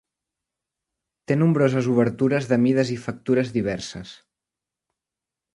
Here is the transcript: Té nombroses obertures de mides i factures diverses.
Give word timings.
Té 1.31 1.37
nombroses 1.41 1.89
obertures 1.97 2.49
de 2.53 2.59
mides 2.65 2.95
i 2.97 2.97
factures 3.05 3.55
diverses. 3.59 4.19